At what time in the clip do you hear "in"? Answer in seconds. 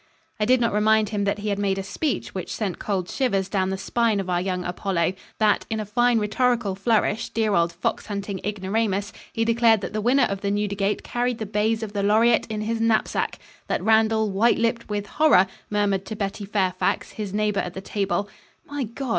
5.69-5.79, 12.49-12.61